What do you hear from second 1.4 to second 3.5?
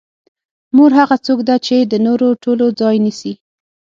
ده چې د نورو ټولو ځای نیسي.